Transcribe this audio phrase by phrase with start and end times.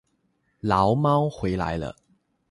[0.61, 1.95] 牢猫回来了